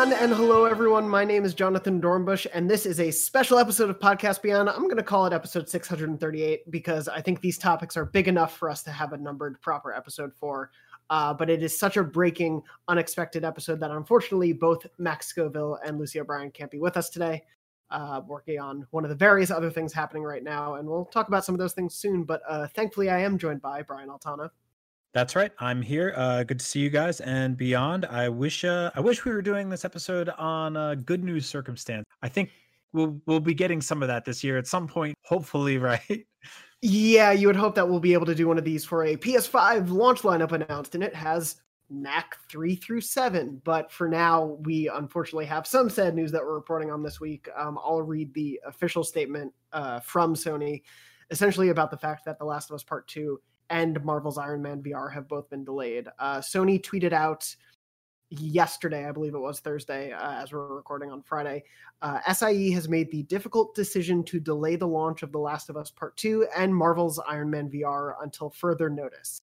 [0.00, 1.06] And hello everyone.
[1.06, 4.70] My name is Jonathan Dornbush, and this is a special episode of Podcast Beyond.
[4.70, 8.56] I'm going to call it episode 638 because I think these topics are big enough
[8.56, 10.70] for us to have a numbered proper episode for.
[11.10, 15.98] Uh, but it is such a breaking, unexpected episode that unfortunately both Max Scoville and
[15.98, 17.44] Lucy O'Brien can't be with us today,
[17.90, 20.76] uh, working on one of the various other things happening right now.
[20.76, 22.24] And we'll talk about some of those things soon.
[22.24, 24.48] But uh, thankfully, I am joined by Brian Altano.
[25.12, 25.50] That's right.
[25.58, 26.14] I'm here.
[26.16, 28.06] Uh, good to see you guys and beyond.
[28.06, 32.06] I wish uh, I wish we were doing this episode on a good news circumstance.
[32.22, 32.50] I think
[32.92, 35.16] we'll we'll be getting some of that this year at some point.
[35.24, 36.26] Hopefully, right?
[36.82, 39.16] Yeah, you would hope that we'll be able to do one of these for a
[39.16, 41.56] PS5 launch lineup announced, and it has
[41.90, 43.60] Knack 3 through 7.
[43.64, 47.48] But for now, we unfortunately have some sad news that we're reporting on this week.
[47.54, 50.82] Um, I'll read the official statement uh, from Sony,
[51.30, 53.38] essentially about the fact that The Last of Us Part 2
[53.70, 56.08] and Marvel's Iron Man VR have both been delayed.
[56.18, 57.54] Uh, Sony tweeted out
[58.30, 61.64] yesterday, I believe it was Thursday, uh, as we're recording on Friday.
[62.02, 65.76] Uh, SIE has made the difficult decision to delay the launch of The Last of
[65.76, 69.40] Us Part 2 and Marvel's Iron Man VR until further notice.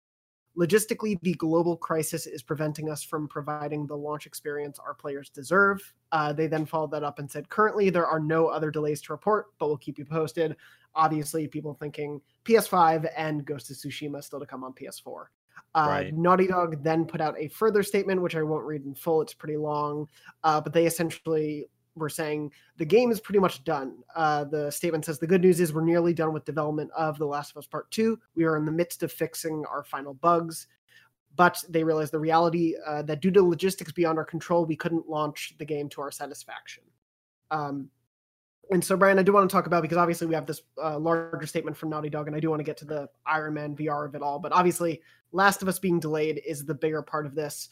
[0.56, 5.80] Logistically, the global crisis is preventing us from providing the launch experience our players deserve.
[6.12, 9.12] Uh, they then followed that up and said, currently there are no other delays to
[9.12, 10.56] report, but we'll keep you posted
[10.94, 15.26] obviously people thinking PS5 and Ghost of Tsushima still to come on PS4.
[15.74, 16.14] Uh, right.
[16.14, 19.22] Naughty Dog then put out a further statement, which I won't read in full.
[19.22, 20.08] It's pretty long,
[20.44, 23.98] uh, but they essentially were saying the game is pretty much done.
[24.14, 27.26] Uh, the statement says the good news is we're nearly done with development of The
[27.26, 28.18] Last of Us Part 2.
[28.34, 30.66] We are in the midst of fixing our final bugs,
[31.36, 35.08] but they realized the reality uh, that due to logistics beyond our control, we couldn't
[35.08, 36.84] launch the game to our satisfaction.
[37.50, 37.88] Um,
[38.70, 40.98] and so, Brian, I do want to talk about because obviously we have this uh,
[40.98, 43.76] larger statement from Naughty Dog, and I do want to get to the Iron Man
[43.76, 44.38] VR of it all.
[44.38, 47.68] But obviously, Last of Us being delayed is the bigger part of this.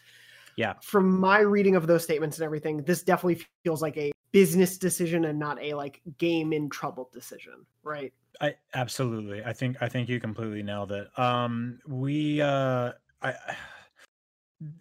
[0.57, 0.75] Yeah.
[0.83, 5.27] From my reading of those statements and everything, this definitely feels like a business decision
[5.27, 8.13] and not a like game in trouble decision, right?
[8.41, 9.45] I absolutely.
[9.45, 11.09] I think I think you completely nailed it.
[11.19, 12.93] Um, we uh,
[13.23, 13.35] I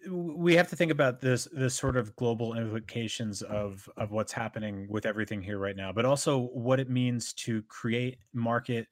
[0.08, 4.86] we have to think about this this sort of global implications of of what's happening
[4.88, 8.86] with everything here right now but also what it means to create market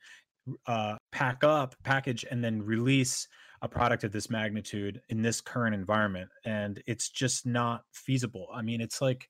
[0.66, 3.28] uh pack up package and then release
[3.62, 6.30] a product of this magnitude in this current environment.
[6.44, 8.48] And it's just not feasible.
[8.52, 9.28] I mean it's like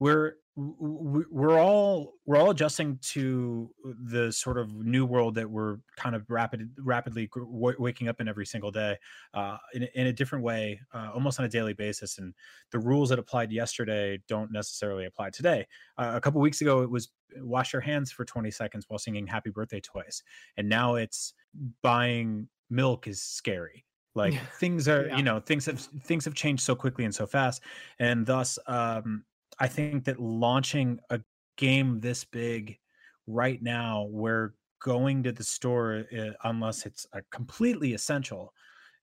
[0.00, 3.70] we're we're all we're all adjusting to
[4.04, 8.28] the sort of new world that we're kind of rapid rapidly w- waking up in
[8.28, 8.96] every single day
[9.34, 12.34] uh, in, in a different way uh, almost on a daily basis and
[12.72, 15.66] the rules that applied yesterday don't necessarily apply today
[15.98, 19.26] uh, a couple weeks ago it was wash your hands for 20 seconds while singing
[19.26, 20.22] happy birthday twice
[20.56, 21.32] and now it's
[21.80, 23.84] buying milk is scary
[24.14, 24.40] like yeah.
[24.58, 25.16] things are yeah.
[25.16, 27.62] you know things have things have changed so quickly and so fast
[27.98, 29.24] and thus um
[29.60, 31.20] I think that launching a
[31.56, 32.78] game this big
[33.26, 38.52] right now, where going to the store uh, unless it's a completely essential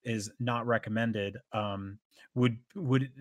[0.04, 2.00] is not recommended um,
[2.34, 3.12] would would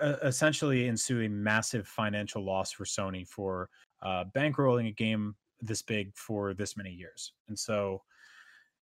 [0.00, 3.68] uh, essentially ensue a massive financial loss for Sony for
[4.02, 7.32] uh, bankrolling a game this big for this many years.
[7.48, 8.02] And so,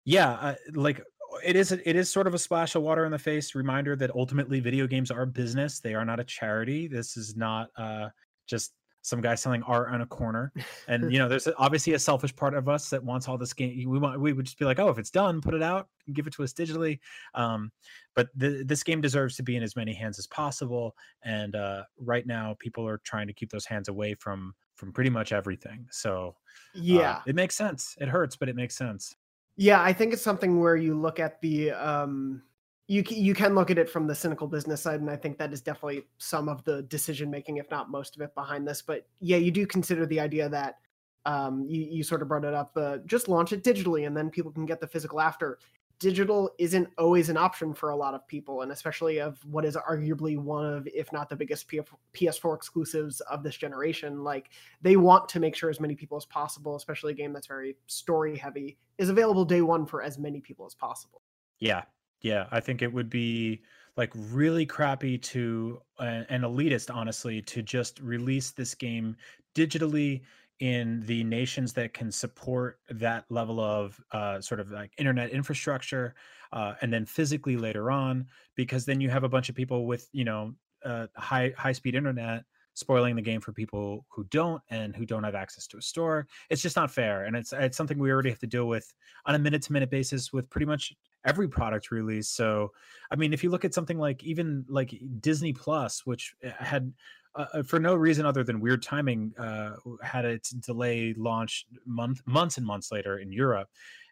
[0.04, 1.02] yeah, like
[1.44, 4.10] it is it is sort of a splash of water in the face reminder that
[4.14, 5.80] ultimately video games are business.
[5.80, 6.88] They are not a charity.
[6.88, 8.08] This is not uh
[8.46, 10.52] just some guy selling art on a corner.
[10.88, 13.88] And you know there's obviously a selfish part of us that wants all this game
[13.88, 16.26] we want we would just be like oh if it's done put it out give
[16.26, 16.98] it to us digitally.
[17.34, 17.70] Um,
[18.14, 20.96] but the, this game deserves to be in as many hands as possible.
[21.22, 25.10] And uh, right now people are trying to keep those hands away from from pretty
[25.10, 25.86] much everything.
[25.90, 26.36] So
[26.76, 27.10] uh, yeah.
[27.10, 27.96] uh, it makes sense.
[28.00, 29.14] It hurts but it makes sense
[29.56, 32.42] yeah, I think it's something where you look at the um
[32.88, 35.52] you you can look at it from the cynical business side and I think that
[35.52, 39.06] is definitely some of the decision making if not most of it behind this, but
[39.20, 40.76] yeah, you do consider the idea that
[41.24, 44.30] um you you sort of brought it up uh, just launch it digitally and then
[44.30, 45.58] people can get the physical after
[45.98, 49.76] digital isn't always an option for a lot of people, and especially of what is
[49.76, 54.22] arguably one of, if not the biggest PS4 exclusives of this generation.
[54.22, 54.50] Like
[54.82, 57.76] they want to make sure as many people as possible, especially a game that's very
[57.86, 61.22] story heavy, is available day one for as many people as possible.
[61.58, 61.82] Yeah,
[62.20, 63.62] yeah, I think it would be
[63.96, 69.16] like really crappy to an elitist, honestly, to just release this game
[69.54, 70.20] digitally
[70.60, 76.14] in the nations that can support that level of uh, sort of like internet infrastructure
[76.52, 80.08] uh, and then physically later on because then you have a bunch of people with
[80.12, 80.54] you know
[80.84, 85.24] uh, high high speed internet spoiling the game for people who don't and who don't
[85.24, 86.26] have access to a store.
[86.50, 88.92] It's just not fair and it's it's something we already have to deal with
[89.24, 90.92] on a minute to minute basis with pretty much
[91.24, 92.28] every product release.
[92.28, 92.72] So
[93.10, 96.92] i mean if you look at something like even like disney plus which eh, had
[97.36, 99.72] uh, uh, for no reason other than weird timing, uh,
[100.02, 103.68] had its delay launch month months and months later in Europe.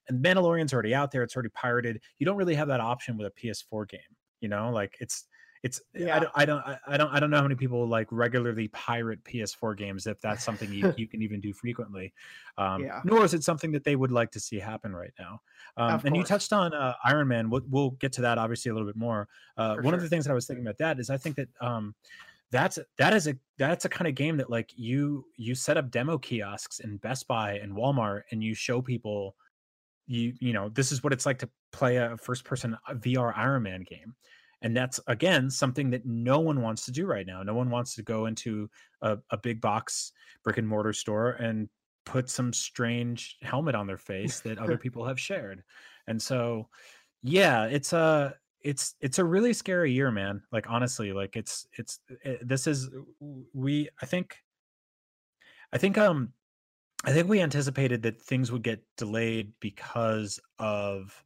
[0.08, 2.00] And Mandalorian's already out there; it's already pirated.
[2.18, 4.00] You don't really have that option with a PS4 game.
[4.40, 5.24] You know, like it's
[5.64, 6.16] it's yeah.
[6.16, 9.24] I don't I don't I don't I don't know how many people like regularly pirate
[9.24, 12.12] PS4 games if that's something you, you can even do frequently.
[12.58, 13.00] Um, yeah.
[13.02, 15.40] Nor is it something that they would like to see happen right now.
[15.78, 17.48] Um, and you touched on uh, Iron Man.
[17.48, 19.26] We'll, we'll, get to that obviously a little bit more.
[19.56, 19.94] Uh, one sure.
[19.94, 21.94] of the things that I was thinking about that is I think that um,
[22.54, 25.90] that's that is a that's a kind of game that like you you set up
[25.90, 29.34] demo kiosks in Best Buy and Walmart and you show people
[30.06, 33.36] you you know this is what it's like to play a first person uh, VR
[33.36, 34.14] Iron Man game.
[34.62, 37.42] And that's again something that no one wants to do right now.
[37.42, 38.70] No one wants to go into
[39.02, 40.12] a, a big box
[40.44, 41.68] brick and mortar store and
[42.06, 45.64] put some strange helmet on their face that other people have shared.
[46.06, 46.68] And so
[47.26, 52.00] yeah it's a it's it's a really scary year man like honestly like it's it's
[52.24, 52.88] it, this is
[53.52, 54.38] we i think
[55.72, 56.32] i think um
[57.04, 61.22] i think we anticipated that things would get delayed because of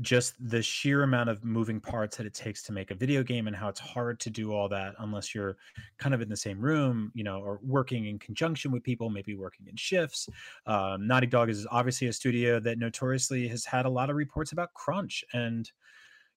[0.00, 3.46] just the sheer amount of moving parts that it takes to make a video game
[3.46, 5.56] and how it's hard to do all that unless you're
[5.98, 9.36] kind of in the same room, you know, or working in conjunction with people, maybe
[9.36, 10.28] working in shifts.
[10.66, 14.50] Um, Naughty Dog is obviously a studio that notoriously has had a lot of reports
[14.50, 15.22] about crunch.
[15.32, 15.70] And,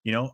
[0.08, 0.34] you know,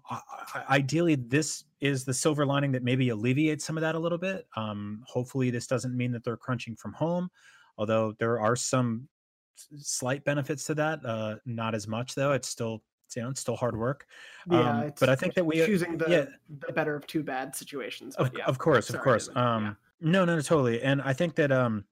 [0.70, 4.46] ideally, this is the silver lining that maybe alleviates some of that a little bit.
[4.56, 7.32] Um, hopefully, this doesn't mean that they're crunching from home,
[7.80, 9.10] although there are some
[9.56, 11.04] slight benefits to that.
[11.04, 12.34] Uh, not as much, though.
[12.34, 12.84] It's still
[13.16, 14.06] you know, it's still hard work.
[14.48, 16.26] Yeah, um, but I think that we uh, choosing the, yeah,
[16.68, 18.16] the better of two bad situations.
[18.18, 19.28] Of, yeah, of course, of course.
[19.34, 19.74] Um, yeah.
[20.02, 20.84] no, no, no, totally.
[20.84, 21.84] And I think that um,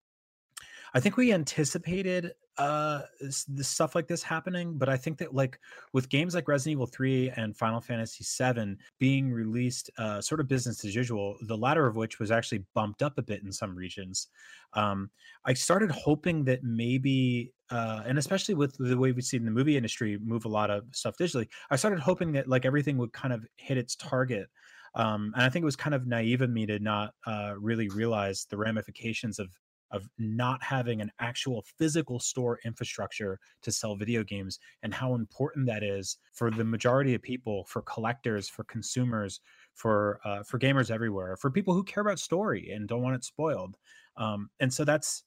[0.93, 5.57] I think we anticipated uh this stuff like this happening but i think that like
[5.93, 10.47] with games like resident evil 3 and final fantasy 7 being released uh sort of
[10.47, 13.73] business as usual the latter of which was actually bumped up a bit in some
[13.75, 14.27] regions
[14.73, 15.09] um
[15.45, 19.51] i started hoping that maybe uh, and especially with the way we see in the
[19.51, 23.13] movie industry move a lot of stuff digitally, I started hoping that like everything would
[23.13, 24.49] kind of hit its target.
[24.93, 27.87] Um, and I think it was kind of naive of me to not uh, really
[27.87, 29.47] realize the ramifications of
[29.91, 35.65] of not having an actual physical store infrastructure to sell video games and how important
[35.67, 39.41] that is for the majority of people, for collectors, for consumers,
[39.73, 43.23] for uh, for gamers everywhere, for people who care about story and don't want it
[43.23, 43.77] spoiled.
[44.17, 45.23] Um, and so that's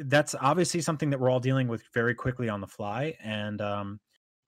[0.00, 4.00] that's obviously something that we're all dealing with very quickly on the fly and um,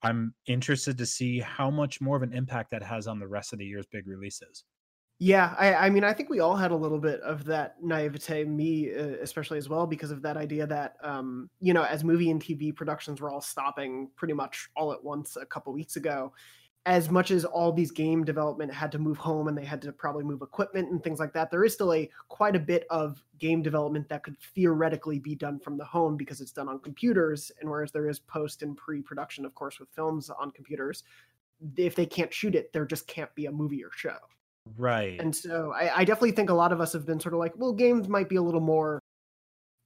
[0.03, 3.53] i'm interested to see how much more of an impact that has on the rest
[3.53, 4.65] of the year's big releases
[5.21, 8.45] yeah i, I mean i think we all had a little bit of that naivete
[8.45, 12.31] me uh, especially as well because of that idea that um, you know as movie
[12.31, 16.33] and tv productions were all stopping pretty much all at once a couple weeks ago
[16.87, 19.93] as much as all these game development had to move home and they had to
[19.93, 23.23] probably move equipment and things like that there is still a quite a bit of
[23.39, 27.53] game development that could theoretically be done from the home because it's done on computers
[27.61, 31.03] and whereas there is post and pre-production of course with films on computers
[31.77, 34.17] if they can't shoot it there just can't be a movie or show
[34.77, 35.21] right.
[35.21, 37.53] And so I, I definitely think a lot of us have been sort of like
[37.57, 39.01] well games might be a little more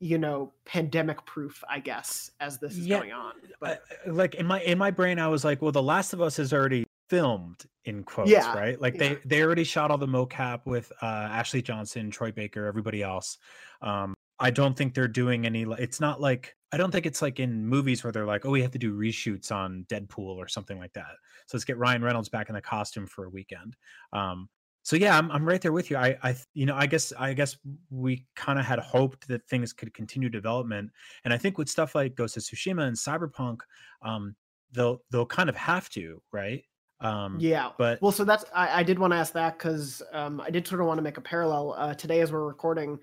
[0.01, 4.45] you know pandemic proof i guess as this is yeah, going on but like in
[4.45, 7.65] my in my brain i was like well the last of us is already filmed
[7.85, 8.81] in quotes yeah, right?
[8.81, 9.01] Like yeah.
[9.01, 13.39] they they already shot all the mocap with uh ashley johnson troy baker everybody else.
[13.83, 17.39] Um i don't think they're doing any it's not like i don't think it's like
[17.39, 20.79] in movies where they're like oh we have to do reshoots on deadpool or something
[20.79, 21.13] like that.
[21.47, 23.77] So let's get ryan reynolds back in the costume for a weekend.
[24.13, 24.49] Um
[24.85, 25.97] so yeah, I'm I'm right there with you.
[25.97, 27.57] I I you know I guess I guess
[27.91, 30.91] we kind of had hoped that things could continue development,
[31.25, 33.61] and I think with stuff like Ghost of Tsushima and Cyberpunk,
[34.03, 34.37] um,
[34.73, 36.63] they'll they'll kind of have to, right?
[37.01, 37.71] Um, yeah.
[37.79, 40.67] But well, so that's I, I did want to ask that because um, I did
[40.67, 42.99] sort of want to make a parallel uh, today as we're recording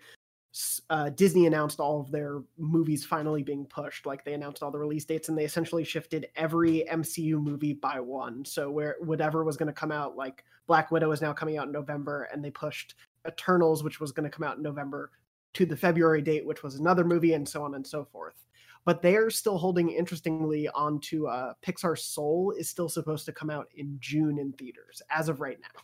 [0.90, 4.06] uh, Disney announced all of their movies finally being pushed.
[4.06, 8.00] Like they announced all the release dates, and they essentially shifted every MCU movie by
[8.00, 8.44] one.
[8.44, 11.68] So where whatever was going to come out, like Black Widow is now coming out
[11.68, 15.12] in November, and they pushed Eternals, which was going to come out in November,
[15.54, 18.46] to the February date, which was another movie, and so on and so forth.
[18.84, 23.32] But they are still holding, interestingly, on to uh, Pixar Soul is still supposed to
[23.32, 25.82] come out in June in theaters as of right now.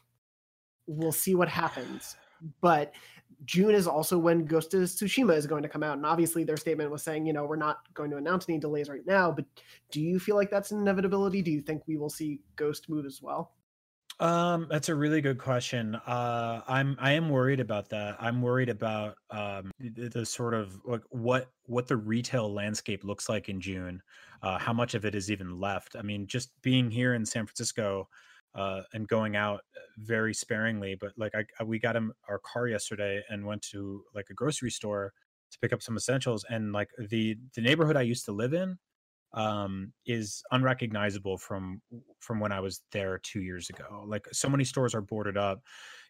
[0.88, 2.16] We'll see what happens,
[2.60, 2.94] but
[3.46, 5.98] June is also when Ghost of Tsushima is going to come out.
[5.98, 8.90] And obviously, their statement was saying, you know, we're not going to announce any delays
[8.90, 9.32] right now.
[9.32, 9.46] But
[9.92, 11.42] do you feel like that's an inevitability?
[11.42, 13.54] Do you think we will see Ghost move as well?
[14.20, 15.96] Um, that's a really good question.
[15.96, 18.18] Uh, I'm I am worried about that.
[18.20, 23.30] I'm worried about um the, the sort of like what what the retail landscape looks
[23.30, 24.02] like in June.
[24.42, 25.96] Uh, how much of it is even left?
[25.96, 28.08] I mean, just being here in San Francisco,
[28.58, 30.98] uh, and going out uh, very sparingly.
[31.00, 34.72] But like I, we got him our car yesterday and went to like a grocery
[34.72, 35.14] store
[35.52, 38.78] to pick up some essentials, and like the the neighborhood I used to live in
[39.34, 41.82] um, is unrecognizable from
[42.20, 44.04] from when I was there two years ago.
[44.08, 45.62] Like so many stores are boarded up.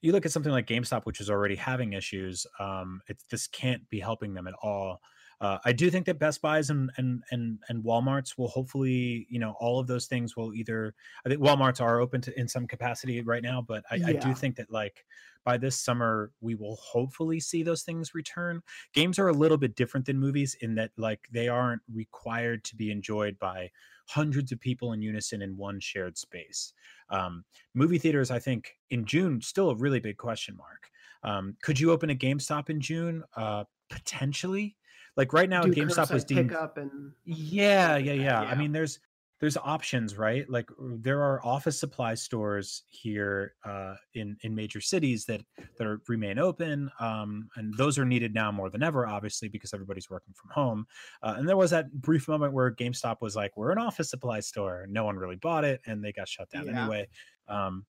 [0.01, 2.45] You look at something like GameStop, which is already having issues.
[2.59, 4.99] Um, it, this can't be helping them at all.
[5.39, 9.39] Uh, I do think that Best Buys and and and and WalMarts will hopefully, you
[9.39, 10.95] know, all of those things will either.
[11.25, 14.07] I think WalMarts are open to in some capacity right now, but I, yeah.
[14.07, 15.05] I do think that like
[15.43, 18.61] by this summer we will hopefully see those things return.
[18.93, 22.75] Games are a little bit different than movies in that like they aren't required to
[22.75, 23.69] be enjoyed by
[24.07, 26.73] hundreds of people in unison in one shared space.
[27.09, 30.89] Um, movie theaters, I think, in June still a really big question mark.
[31.23, 33.23] Um, could you open a GameStop in June?
[33.35, 34.75] Uh, potentially
[35.17, 36.55] like right now, GameStop was deemed.
[36.75, 37.11] And...
[37.25, 38.41] Yeah, yeah, yeah, yeah.
[38.41, 38.99] I mean, there's
[39.39, 40.49] there's options, right?
[40.49, 45.41] Like there are office supply stores here uh, in in major cities that
[45.77, 49.73] that are, remain open, um, and those are needed now more than ever, obviously, because
[49.73, 50.87] everybody's working from home.
[51.21, 54.39] Uh, and there was that brief moment where GameStop was like, "We're an office supply
[54.39, 56.81] store." No one really bought it, and they got shut down yeah.
[56.81, 57.07] anyway.
[57.47, 57.85] Um,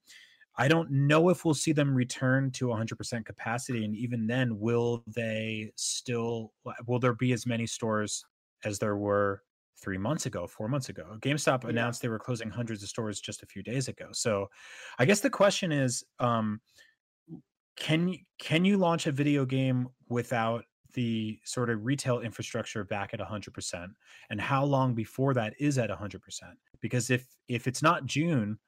[0.58, 3.84] I don't know if we'll see them return to 100% capacity.
[3.84, 6.52] And even then, will they still,
[6.86, 8.24] will there be as many stores
[8.64, 9.42] as there were
[9.80, 11.16] three months ago, four months ago?
[11.20, 11.70] GameStop yeah.
[11.70, 14.08] announced they were closing hundreds of stores just a few days ago.
[14.10, 14.50] So
[14.98, 16.60] I guess the question is, um,
[17.76, 23.20] can can you launch a video game without the sort of retail infrastructure back at
[23.20, 23.88] 100%
[24.30, 26.18] and how long before that is at 100%
[26.80, 28.58] because if if it's not june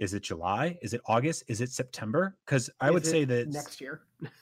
[0.00, 0.78] is it July?
[0.80, 1.44] Is it August?
[1.46, 2.34] Is it September?
[2.46, 4.00] Because I is would say that next year.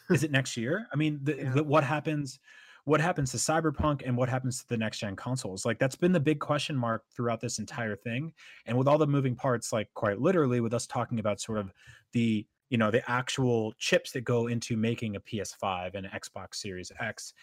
[0.08, 0.86] is it next year?
[0.92, 1.52] I mean, the, yeah.
[1.52, 2.38] the, what happens?
[2.84, 5.66] What happens to Cyberpunk and what happens to the next gen consoles?
[5.66, 8.32] Like that's been the big question mark throughout this entire thing.
[8.64, 11.72] And with all the moving parts, like quite literally, with us talking about sort of
[12.12, 16.54] the you know the actual chips that go into making a PS5 and an Xbox
[16.54, 17.34] Series X,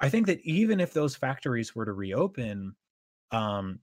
[0.00, 2.74] I think that even if those factories were to reopen,
[3.30, 3.80] um,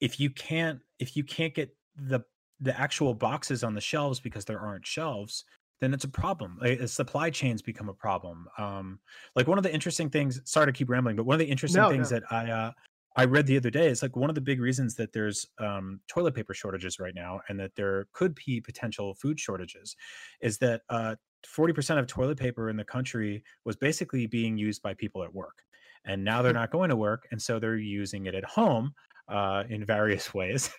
[0.00, 2.20] if you can't if you can't get the
[2.60, 5.44] the actual boxes on the shelves because there aren't shelves
[5.80, 8.98] then it's a problem like, supply chains become a problem um
[9.34, 11.82] like one of the interesting things sorry to keep rambling but one of the interesting
[11.82, 12.18] no, things no.
[12.18, 12.70] that i uh
[13.16, 16.00] i read the other day is like one of the big reasons that there's um
[16.08, 19.96] toilet paper shortages right now and that there could be potential food shortages
[20.40, 21.14] is that uh
[21.46, 25.62] 40% of toilet paper in the country was basically being used by people at work
[26.04, 28.92] and now they're not going to work and so they're using it at home
[29.28, 30.70] uh, in various ways.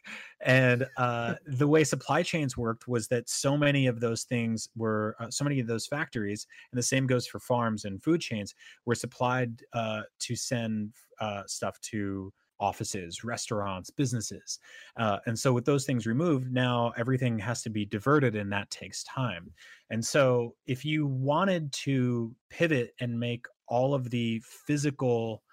[0.41, 5.15] And uh, the way supply chains worked was that so many of those things were,
[5.19, 8.53] uh, so many of those factories, and the same goes for farms and food chains,
[8.85, 14.59] were supplied uh, to send uh, stuff to offices, restaurants, businesses.
[14.97, 18.69] Uh, and so, with those things removed, now everything has to be diverted, and that
[18.69, 19.51] takes time.
[19.89, 25.43] And so, if you wanted to pivot and make all of the physical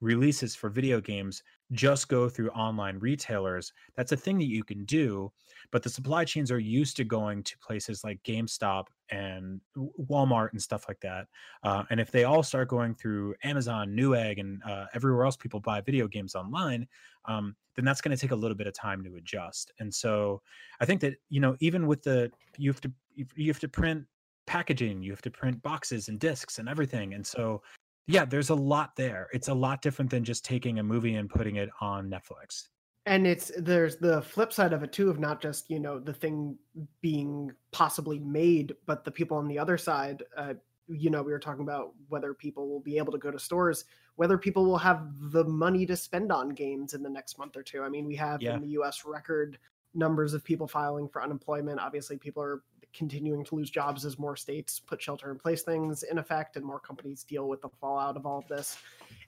[0.00, 1.42] releases for video games
[1.72, 3.72] just go through online retailers.
[3.96, 5.32] That's a thing that you can do,
[5.70, 10.62] but the supply chains are used to going to places like GameStop and Walmart and
[10.62, 11.26] stuff like that.
[11.62, 15.60] Uh, and if they all start going through Amazon, Newegg, and uh, everywhere else people
[15.60, 16.86] buy video games online,
[17.26, 19.72] um, then that's going to take a little bit of time to adjust.
[19.80, 20.42] And so
[20.80, 24.04] I think that you know even with the you have to you have to print
[24.46, 27.14] packaging, you have to print boxes and discs and everything.
[27.14, 27.62] And so
[28.06, 29.28] yeah, there's a lot there.
[29.32, 32.68] It's a lot different than just taking a movie and putting it on Netflix.
[33.06, 36.12] And it's there's the flip side of it too of not just you know the
[36.12, 36.56] thing
[37.00, 40.22] being possibly made, but the people on the other side.
[40.36, 40.54] Uh,
[40.86, 43.86] you know, we were talking about whether people will be able to go to stores,
[44.16, 47.62] whether people will have the money to spend on games in the next month or
[47.62, 47.82] two.
[47.82, 48.54] I mean, we have yeah.
[48.54, 49.04] in the U.S.
[49.06, 49.58] record
[49.94, 51.80] numbers of people filing for unemployment.
[51.80, 52.62] Obviously, people are
[52.94, 56.64] continuing to lose jobs as more states put shelter in place things in effect and
[56.64, 58.78] more companies deal with the fallout of all of this.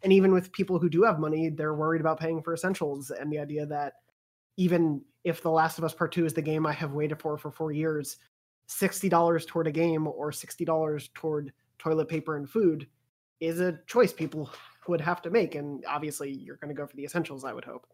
[0.02, 3.30] And even with people who do have money, they're worried about paying for essentials and
[3.30, 3.94] the idea that
[4.56, 7.36] even if The Last of Us Part 2 is the game I have waited for
[7.36, 8.18] for 4 years,
[8.68, 12.86] $60 toward a game or $60 toward toilet paper and food
[13.40, 14.50] is a choice people
[14.88, 17.64] would have to make and obviously you're going to go for the essentials I would
[17.64, 17.86] hope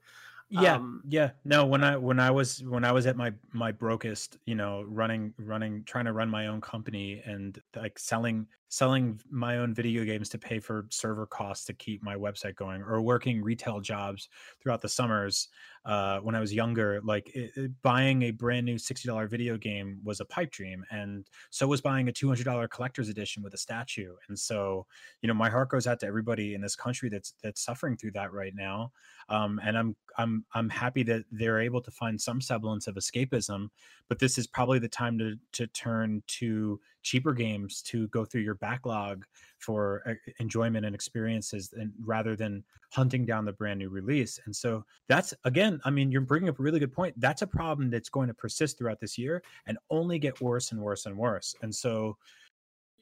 [0.52, 1.30] yeah um, yeah.
[1.44, 4.84] No when i when i was when i was at my my brokest you know
[4.86, 10.02] running running trying to run my own company and like selling selling my own video
[10.02, 14.30] games to pay for server costs to keep my website going or working retail jobs
[14.62, 15.48] throughout the summers
[15.84, 20.00] uh, when i was younger like it, it, buying a brand new $60 video game
[20.02, 24.14] was a pipe dream and so was buying a $200 collector's edition with a statue
[24.28, 24.86] and so
[25.20, 28.12] you know my heart goes out to everybody in this country that's that's suffering through
[28.12, 28.90] that right now
[29.28, 33.68] um, and i'm i'm I'm happy that they're able to find some semblance of escapism,
[34.08, 38.42] but this is probably the time to to turn to cheaper games to go through
[38.42, 39.24] your backlog
[39.58, 44.38] for enjoyment and experiences and rather than hunting down the brand new release.
[44.44, 47.18] And so that's again, I mean, you're bringing up a really good point.
[47.18, 50.80] That's a problem that's going to persist throughout this year and only get worse and
[50.80, 51.54] worse and worse.
[51.62, 52.16] And so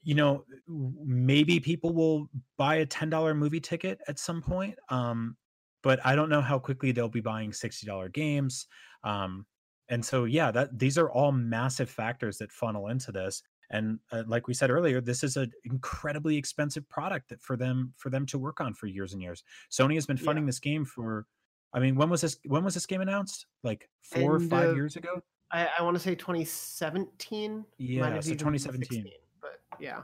[0.02, 5.37] you know maybe people will buy a $10 movie ticket at some point um,
[5.83, 8.66] but i don't know how quickly they'll be buying $60 games
[9.04, 9.45] um,
[9.88, 14.23] and so yeah that these are all massive factors that funnel into this and uh,
[14.27, 18.27] like we said earlier this is an incredibly expensive product that for them for them
[18.27, 20.49] to work on for years and years sony has been funding yeah.
[20.49, 21.27] this game for
[21.73, 24.71] i mean when was this when was this game announced like four and, or five
[24.71, 25.23] uh, years ago
[25.53, 29.05] i, I want to say 2017 yeah so 2017
[29.41, 30.03] but yeah.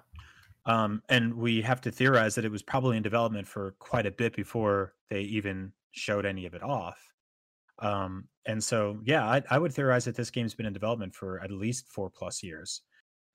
[0.64, 4.10] Um, and we have to theorize that it was probably in development for quite a
[4.10, 6.98] bit before they even showed any of it off.
[7.78, 11.40] Um, and so, yeah, I, I would theorize that this game's been in development for
[11.40, 12.82] at least four plus years.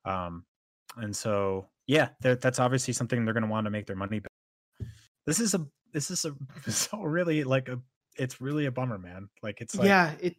[0.06, 0.46] Um,
[0.98, 4.88] and so, yeah, that's obviously something they're going to want to make their money back.
[5.26, 6.36] This is a this is a
[6.72, 7.80] so really like a
[8.18, 9.30] it's really a bummer, man.
[9.42, 10.36] Like it's like yeah, it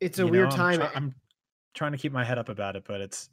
[0.00, 0.82] it's a weird know, time.
[0.82, 1.14] I'm, I'm
[1.74, 3.30] trying to keep my head up about it, but it's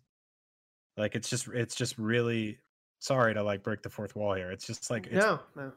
[0.97, 2.59] like it's just it's just really
[2.99, 4.51] sorry to like break the fourth wall here.
[4.51, 5.71] It's just like it's, no, no.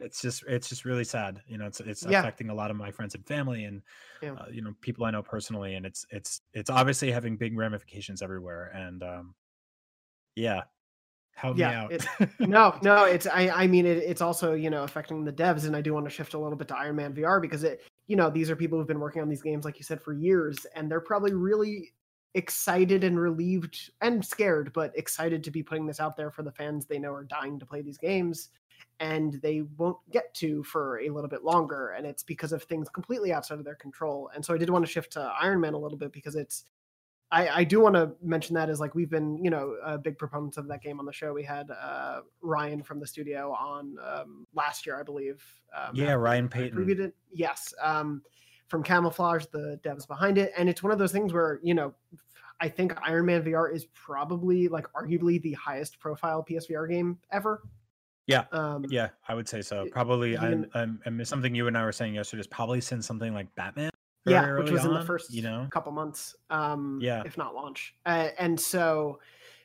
[0.00, 1.40] It's just it's just really sad.
[1.46, 2.20] You know, it's it's yeah.
[2.20, 3.82] affecting a lot of my friends and family and
[4.22, 4.32] yeah.
[4.32, 8.22] uh, you know people I know personally, and it's it's it's obviously having big ramifications
[8.22, 8.72] everywhere.
[8.74, 9.34] And um,
[10.34, 10.62] yeah,
[11.34, 11.92] help yeah, me out.
[11.92, 12.06] it,
[12.40, 15.76] no, no, it's I I mean it, it's also you know affecting the devs, and
[15.76, 18.16] I do want to shift a little bit to Iron Man VR because it you
[18.16, 20.66] know these are people who've been working on these games like you said for years,
[20.74, 21.92] and they're probably really
[22.34, 26.52] excited and relieved and scared, but excited to be putting this out there for the
[26.52, 28.50] fans they know are dying to play these games
[29.00, 31.90] and they won't get to for a little bit longer.
[31.90, 34.30] And it's because of things completely outside of their control.
[34.34, 36.64] And so I did want to shift to Iron Man a little bit because it's
[37.32, 40.18] I, I do want to mention that as like we've been, you know, uh, big
[40.18, 41.32] proponents of that game on the show.
[41.32, 45.42] We had uh, Ryan from the studio on um, last year, I believe.
[45.76, 47.12] Um, yeah, Ryan Payton.
[47.32, 47.72] Yes.
[47.80, 48.22] Um,
[48.70, 50.52] from Camouflaj, the devs behind it.
[50.56, 51.92] And it's one of those things where, you know,
[52.60, 57.62] I think Iron Man VR is probably like arguably the highest profile PSVR game ever.
[58.26, 58.44] Yeah.
[58.52, 59.86] Um, yeah, I would say so.
[59.90, 63.06] Probably, even, I'm, I'm, I'm, something you and I were saying yesterday is probably since
[63.06, 63.90] something like Batman.
[64.26, 66.36] Yeah, which was on, in the first you know couple months.
[66.50, 67.94] Um, yeah, if not launch.
[68.04, 69.18] Uh, and so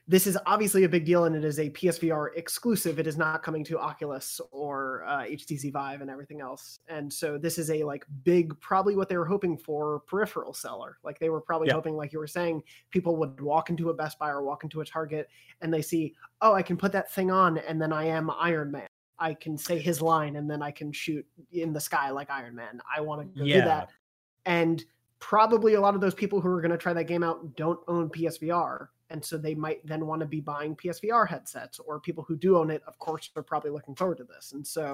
[0.08, 3.00] this is obviously a big deal and it is a PSVR exclusive.
[3.00, 6.80] It is not coming to Oculus or uh, HTC Vive and everything else.
[6.88, 11.00] And so this is a like big, probably what they were hoping for peripheral seller.
[11.04, 11.74] Like they were probably yeah.
[11.74, 14.82] hoping, like you were saying, people would walk into a Best Buy or walk into
[14.82, 15.28] a Target
[15.62, 18.72] and they see, oh, I can put that thing on and then I am Iron
[18.72, 18.88] Man.
[19.18, 22.54] I can say his line and then I can shoot in the sky like Iron
[22.54, 22.80] Man.
[22.96, 23.56] I want to yeah.
[23.56, 23.90] do that.
[24.46, 24.86] And
[25.18, 27.80] probably a lot of those people who are going to try that game out don't
[27.88, 32.24] own PSVR and so they might then want to be buying PSVR headsets or people
[32.28, 34.94] who do own it of course are probably looking forward to this and so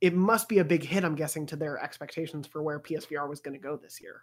[0.00, 3.40] it must be a big hit I'm guessing to their expectations for where PSVR was
[3.40, 4.22] going to go this year.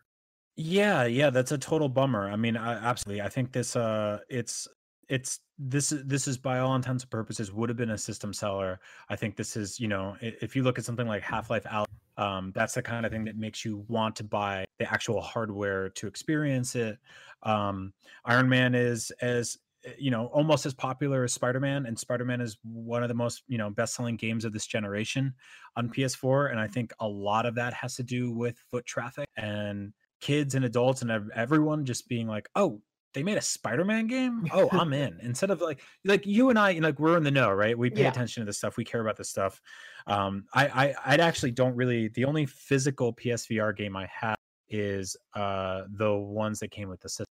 [0.56, 2.30] Yeah, yeah, that's a total bummer.
[2.30, 3.22] I mean, I, absolutely.
[3.22, 4.68] I think this uh it's
[5.10, 8.34] it's this is this is by all intents and purposes would have been a system
[8.34, 8.80] seller.
[9.10, 11.86] I think this is, you know, if you look at something like Half-Life Alyx
[12.18, 15.90] um, that's the kind of thing that makes you want to buy the actual hardware
[15.90, 16.98] to experience it.
[17.44, 17.94] Um,
[18.26, 22.58] Iron Man is as eh, you know almost as popular as Spider-Man, and Spider-Man is
[22.64, 25.34] one of the most you know best-selling games of this generation
[25.76, 26.52] on PS4.
[26.52, 30.56] And I think a lot of that has to do with foot traffic and kids
[30.56, 32.82] and adults and everyone just being like, "Oh,
[33.16, 34.46] they made a Spider-Man game.
[34.54, 35.18] Oh, I'm in.
[35.22, 37.78] Instead of like like you and I, like we're in the know, right?
[37.78, 38.10] We pay yeah.
[38.10, 38.78] attention to this stuff.
[38.78, 39.60] We care about this stuff.
[40.06, 42.10] Um, I, I I actually don't really.
[42.10, 44.38] The only physical PSVR game I have
[44.70, 47.26] is uh the ones that came with the system.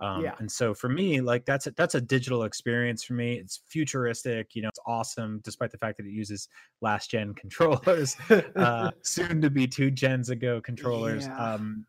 [0.00, 0.34] Um, yeah.
[0.38, 3.34] And so for me, like that's a, that's a digital experience for me.
[3.34, 6.48] It's futuristic, you know, it's awesome, despite the fact that it uses
[6.80, 8.16] last gen controllers,
[8.56, 11.26] uh, soon to be two gens ago controllers.
[11.26, 11.54] Yeah.
[11.54, 11.86] Um,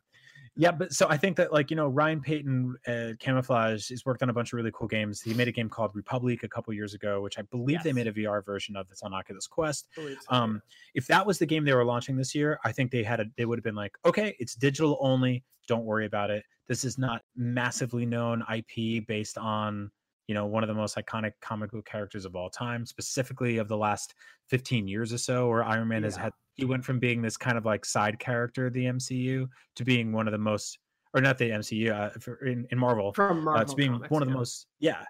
[0.56, 4.22] yeah, but so I think that like you know Ryan Payton uh, Camouflaj he's worked
[4.22, 5.22] on a bunch of really cool games.
[5.22, 7.84] He made a game called Republic a couple years ago, which I believe yes.
[7.84, 9.88] they made a VR version of that's on Oculus Quest.
[9.96, 10.62] So, um,
[10.94, 13.26] if that was the game they were launching this year, I think they had a
[13.38, 15.44] they would have been like, okay, it's digital only.
[15.68, 16.44] Don't worry about it.
[16.68, 19.90] This is not massively known IP based on
[20.32, 23.68] you know one of the most iconic comic book characters of all time specifically of
[23.68, 24.14] the last
[24.50, 26.08] 15 years or so where iron man yeah.
[26.08, 29.46] has had he went from being this kind of like side character of the mcu
[29.76, 30.80] to being one of the most
[31.14, 32.10] or not the mcu uh,
[32.46, 34.38] in, in marvel, From Marvel uh, to being comics, one of the yeah.
[34.38, 35.04] most yeah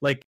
[0.00, 0.22] like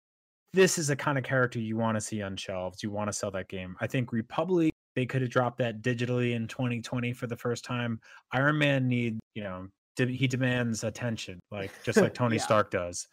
[0.52, 3.12] this is the kind of character you want to see on shelves you want to
[3.12, 7.26] sell that game i think republic they could have dropped that digitally in 2020 for
[7.26, 8.00] the first time.
[8.32, 12.42] Iron Man need, you know, he demands attention, like just like Tony Yeah.
[12.42, 13.06] Stark does.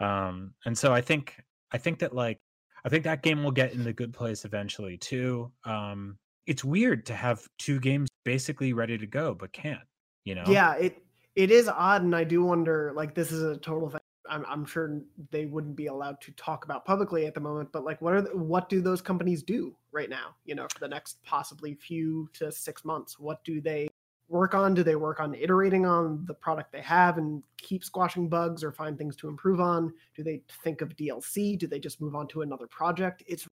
[0.00, 1.36] Um, and so I think
[1.72, 2.38] I think that like
[2.84, 5.50] I think that game will get in the good place eventually too.
[5.64, 9.80] Um, it's weird to have two games basically ready to go but can't.
[10.24, 10.44] You know?
[10.46, 11.02] Yeah, it
[11.36, 12.92] it is odd, and I do wonder.
[12.94, 13.88] Like, this is a total.
[13.88, 14.00] Thing.
[14.28, 17.70] I'm I'm sure they wouldn't be allowed to talk about publicly at the moment.
[17.72, 20.34] But like, what are the, what do those companies do right now?
[20.44, 23.88] You know, for the next possibly few to six months, what do they
[24.28, 24.74] work on?
[24.74, 28.72] Do they work on iterating on the product they have and keep squashing bugs or
[28.72, 29.92] find things to improve on?
[30.14, 31.58] Do they think of DLC?
[31.58, 33.22] Do they just move on to another project?
[33.26, 33.46] It's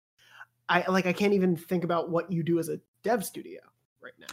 [0.68, 3.60] I like I can't even think about what you do as a dev studio
[4.02, 4.26] right now.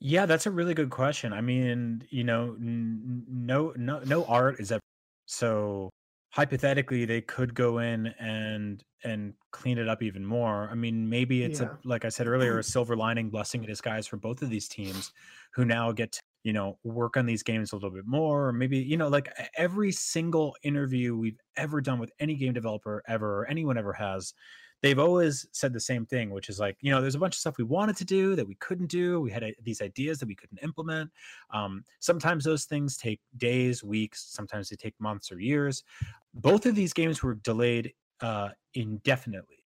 [0.00, 1.32] Yeah, that's a really good question.
[1.32, 4.80] I mean, you know, n- no, no, no art is ever
[5.26, 5.90] so.
[6.32, 10.68] Hypothetically, they could go in and and clean it up even more.
[10.70, 11.66] I mean, maybe it's Yeah.
[11.66, 14.68] a like I said earlier, a silver lining, blessing in disguise for both of these
[14.68, 15.12] teams,
[15.52, 18.48] who now get to you know work on these games a little bit more.
[18.48, 23.02] Or maybe you know, like every single interview we've ever done with any game developer
[23.06, 24.34] ever, or anyone ever has,
[24.82, 27.40] they've always said the same thing, which is like, you know, there's a bunch of
[27.40, 29.20] stuff we wanted to do that we couldn't do.
[29.20, 31.10] We had uh, these ideas that we couldn't implement.
[31.50, 35.84] Um, sometimes those things take days, weeks, sometimes they take months or years.
[36.32, 39.64] Both of these games were delayed uh, indefinitely,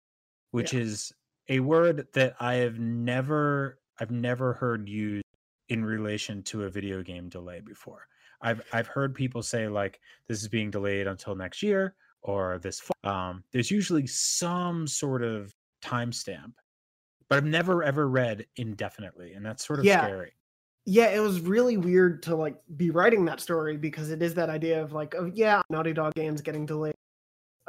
[0.50, 1.12] which is
[1.48, 5.24] a word that I have never, I've never heard used
[5.68, 8.06] in relation to a video game delay before.
[8.42, 12.80] I've I've heard people say like this is being delayed until next year or this
[12.80, 13.12] fall.
[13.12, 16.52] Um, there's usually some sort of timestamp,
[17.28, 20.06] but I've never ever read indefinitely, and that's sort of Yeah.
[20.06, 20.32] scary.
[20.86, 24.48] yeah it was really weird to like be writing that story because it is that
[24.48, 26.94] idea of like oh yeah naughty dog games getting delayed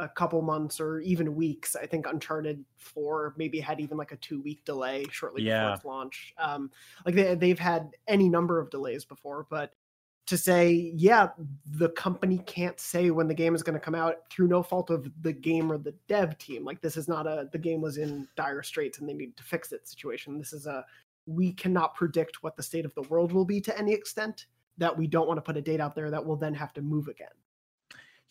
[0.01, 4.17] a couple months or even weeks i think uncharted 4 maybe had even like a
[4.17, 5.61] two week delay shortly Yeah.
[5.61, 6.33] before its launch.
[6.37, 6.71] Um
[7.05, 9.73] like they, they've had any number of delays before but
[10.27, 11.29] to say yeah
[11.71, 14.89] the company can't say when the game is going to come out through no fault
[14.89, 16.63] of the game or the dev team.
[16.63, 19.43] Like this is not a the game was in dire straits and they need to
[19.43, 20.37] fix it situation.
[20.37, 20.85] This is a
[21.25, 24.45] we cannot predict what the state of the world will be to any extent
[24.77, 26.81] that we don't want to put a date out there that will then have to
[26.81, 27.27] move again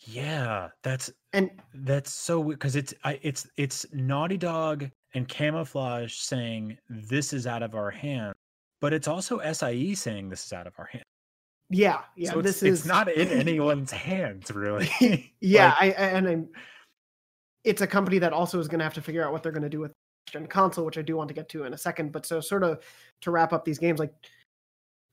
[0.07, 6.77] Yeah, that's and that's so because it's I, it's it's Naughty Dog and Camouflaj saying
[6.89, 8.35] this is out of our hands,
[8.79, 11.05] but it's also SIE saying this is out of our hands.
[11.69, 14.89] yeah yeah so it's, this it's is not in anyone's hands really.
[15.41, 16.49] yeah Like, I, I and I'm,
[17.63, 19.63] it's a company that also is going to have to figure out what they're going
[19.63, 19.93] to do with
[20.31, 22.63] gen console which i do want to get to in a second but so sort
[22.63, 22.83] of
[23.21, 24.13] to wrap up these games like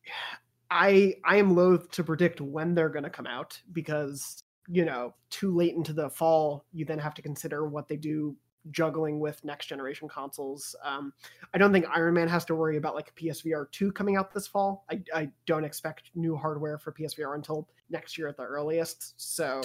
[0.70, 5.14] i i am loath to predict when they're going to come out because you know
[5.30, 8.36] too late into the fall you then have to consider what they do
[8.70, 11.12] juggling with next generation consoles um
[11.54, 14.46] i don't think iron man has to worry about like psvr 2 coming out this
[14.46, 19.14] fall i, I don't expect new hardware for psvr until next year at the earliest
[19.16, 19.62] so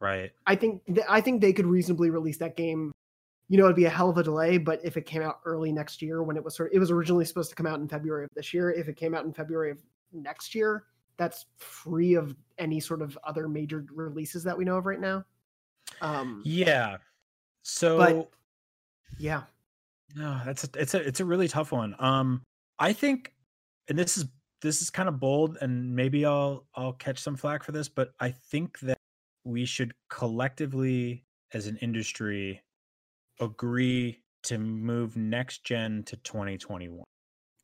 [0.00, 0.32] right.
[0.46, 2.92] I think th- I think they could reasonably release that game.
[3.48, 5.72] You know, it'd be a hell of a delay, but if it came out early
[5.72, 7.88] next year, when it was sort, of, it was originally supposed to come out in
[7.88, 8.70] February of this year.
[8.70, 9.78] If it came out in February of
[10.12, 10.84] next year,
[11.20, 15.22] that's free of any sort of other major releases that we know of right now.
[16.00, 16.96] Um, Yeah.
[17.62, 17.98] So
[19.18, 19.42] yeah,
[20.16, 21.94] No, that's a, it's a it's a really tough one.
[21.98, 22.42] Um,
[22.78, 23.34] I think,
[23.88, 24.24] and this is
[24.62, 28.12] this is kind of bold, and maybe I'll I'll catch some flack for this, but
[28.18, 28.96] I think that
[29.44, 32.62] we should collectively, as an industry,
[33.40, 37.04] agree to move next gen to 2021.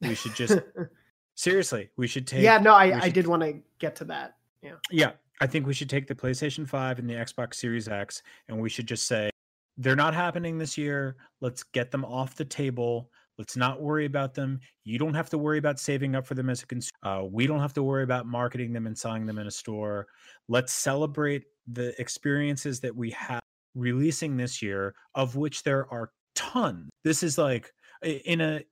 [0.02, 0.58] We should just
[1.36, 2.42] seriously, we should take.
[2.42, 2.58] yeah.
[2.58, 4.36] No, I, I did want to get to that.
[4.62, 5.12] Yeah, Yeah.
[5.40, 8.70] I think we should take the PlayStation 5 and the Xbox Series X and we
[8.70, 9.30] should just say
[9.76, 11.16] they're not happening this year.
[11.42, 13.10] Let's get them off the table.
[13.36, 14.60] Let's not worry about them.
[14.84, 16.96] You don't have to worry about saving up for them as a consumer.
[17.02, 20.06] Uh, we don't have to worry about marketing them and selling them in a store.
[20.48, 23.42] Let's celebrate the experiences that we have
[23.74, 26.88] releasing this year, of which there are tons.
[27.04, 28.62] This is like in a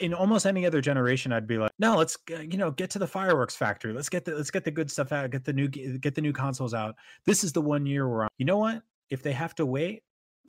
[0.00, 3.06] in almost any other generation i'd be like no let's you know get to the
[3.06, 3.92] fireworks factory.
[3.92, 6.32] Let's get the let's get the good stuff out get the new get the new
[6.32, 6.96] consoles out.
[7.24, 8.82] This is the one year where I'm, you know what?
[9.10, 10.02] If they have to wait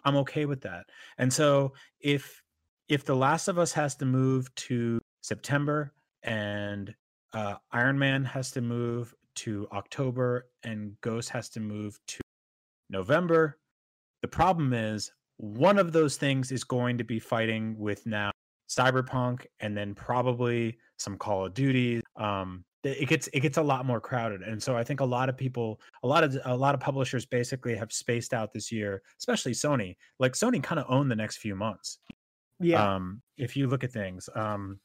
[0.05, 0.85] i'm okay with that.
[1.17, 2.41] And so if
[2.87, 5.91] if the last of us has to move to september
[6.23, 6.93] and
[7.33, 12.21] uh, iron man has to move to october and ghost has to move to
[12.89, 13.57] november
[14.21, 18.31] the problem is one of those things is going to be fighting with now
[18.69, 23.85] cyberpunk and then probably some call of duty um it gets it gets a lot
[23.85, 26.75] more crowded and so i think a lot of people a lot of a lot
[26.75, 31.09] of publishers basically have spaced out this year especially sony like sony kind of owned
[31.09, 31.99] the next few months
[32.59, 32.95] Yeah.
[32.95, 34.79] Um, if you look at things, um,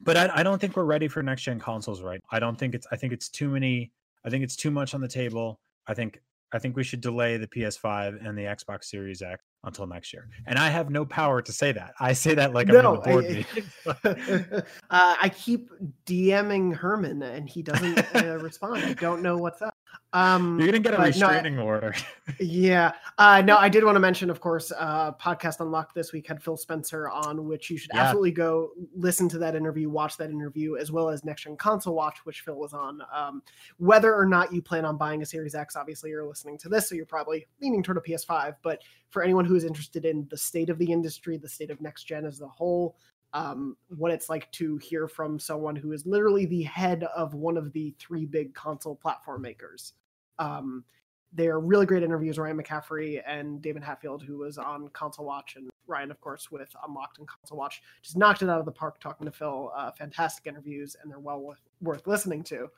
[0.00, 2.20] but I, I don't think we're ready for next gen consoles, right?
[2.30, 2.86] I don't think it's.
[2.92, 3.92] I think it's too many.
[4.24, 5.60] I think it's too much on the table.
[5.86, 6.20] I think
[6.54, 10.28] I think we should delay the PS5 and the Xbox Series X until next year.
[10.46, 11.94] And I have no power to say that.
[11.98, 13.24] I say that like I'm on a board
[14.90, 15.68] uh, I keep
[16.06, 18.84] DMing Hermen and he doesn't uh, respond.
[18.84, 19.73] I don't know what's up.
[20.14, 21.92] Um, You're gonna get a but no, restraining order.
[22.38, 22.92] yeah.
[23.18, 26.40] Uh, no, I did want to mention, of course, uh, Podcast Unlocked this week had
[26.40, 28.02] Phil Spencer on, which you should Yeah.
[28.02, 31.96] absolutely go listen to that interview, watch that interview, as well as Next Gen Console
[31.96, 33.02] Watch, which Phil was on.
[33.12, 33.42] Um,
[33.78, 36.88] whether or not you plan on buying a Series X, obviously you're listening to this,
[36.88, 38.54] so you're probably leaning toward a PS5.
[38.62, 41.80] But for anyone who is interested in the state of the industry, the state of
[41.80, 42.96] next gen as a whole,
[43.32, 47.56] um, what it's like to hear from someone who is literally the head of one
[47.56, 49.94] of the three big console platform makers.
[50.38, 50.84] Um,
[51.32, 52.38] they're really great interviews.
[52.38, 56.70] Ryan McCaffrey and David Hatfield, who was on Console Watch, and Ryan, of course, with
[56.86, 59.72] Unlocked and Console Watch, just knocked it out of the park talking to Phil.
[59.76, 62.68] Uh, fantastic interviews, and they're well worth, worth listening to.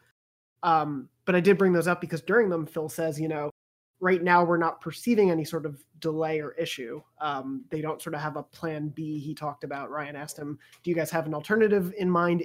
[0.62, 3.50] Um, but I did bring those up because during them, Phil says, you know,
[4.00, 7.02] right now we're not perceiving any sort of delay or issue.
[7.20, 9.18] Um, they don't sort of have a plan B.
[9.18, 9.90] He talked about.
[9.90, 12.44] Ryan asked him, "Do you guys have an alternative in mind?"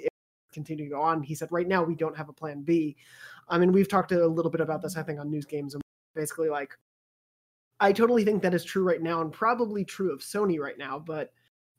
[0.51, 2.95] Continue to go on, he said, "Right now we don't have a plan B.
[3.47, 5.73] Um, I mean, we've talked a little bit about this, I think, on News Games,
[5.73, 5.81] and
[6.15, 6.77] basically like,
[7.79, 10.99] I totally think that is true right now, and probably true of Sony right now.
[10.99, 11.33] But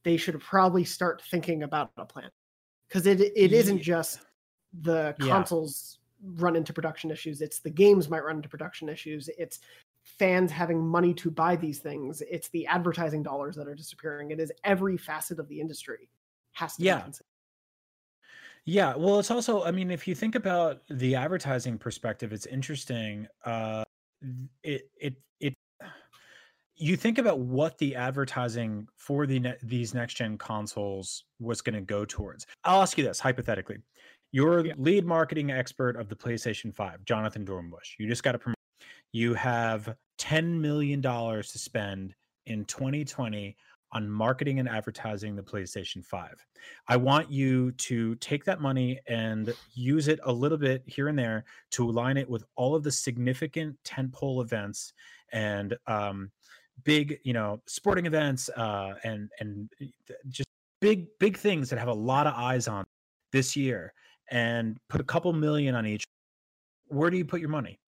[0.04, 2.30] they should probably start thinking about a plan
[2.88, 4.20] because it it isn't just
[4.80, 5.26] the Yeah.
[5.28, 7.40] consoles run into production issues.
[7.40, 9.28] It's the games might run into production issues.
[9.38, 9.61] It's
[10.04, 12.22] fans having money to buy these things.
[12.22, 14.30] It's the advertising dollars that are disappearing.
[14.30, 16.08] It is every facet of the industry
[16.52, 16.98] has to Yeah.
[16.98, 17.26] be considered.
[18.64, 23.27] Yeah, well, it's also, I mean, if you think about the advertising perspective, it's interesting.
[23.44, 23.85] Uh,
[24.62, 25.55] it it it
[26.77, 31.75] you think about what the advertising for the ne- these next gen consoles was going
[31.75, 32.46] to go towards.
[32.64, 33.79] I'll ask you this hypothetically:
[34.33, 34.75] You're Yeah.
[34.77, 37.96] lead marketing expert of the PlayStation Five, Jonathan Dornbush.
[37.98, 38.57] You just got to promote.
[39.12, 42.14] You have ten million dollars to spend
[42.46, 43.57] in 2020
[43.92, 46.46] on marketing and advertising the PlayStation 5.
[46.88, 51.18] I want you to take that money and use it a little bit here and
[51.18, 54.94] there to align it with all of the significant tentpole events
[55.33, 56.31] and um,
[56.85, 59.70] big, you know, sporting events uh, and and
[60.28, 60.48] just
[60.81, 62.85] big big things that have a lot of eyes on
[63.31, 63.92] this year,
[64.31, 66.05] and put a couple million on each.
[66.88, 67.78] Where do you put your money?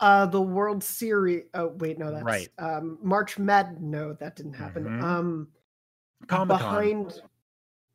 [0.00, 1.44] Uh, the World Series.
[1.54, 2.48] Oh wait, no, that's Right.
[2.58, 3.82] Um, March Mad.
[3.82, 4.84] No, that didn't happen.
[4.84, 5.02] Mhm.
[5.02, 5.48] Um,
[6.26, 6.58] Comic-Con.
[6.58, 7.20] behind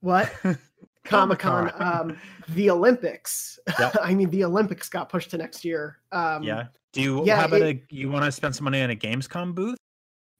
[0.02, 0.32] what?
[1.06, 2.18] Comic Con, um,
[2.50, 3.60] the Olympics.
[3.80, 3.98] Yep.
[4.02, 6.00] I mean, the Olympics got pushed to next year.
[6.12, 6.66] Um, yeah.
[6.94, 8.96] Do you yeah, how about it- a you want to spend some money on a
[8.96, 9.78] Gamescom booth?